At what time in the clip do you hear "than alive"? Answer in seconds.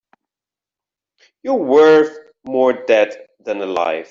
3.43-3.99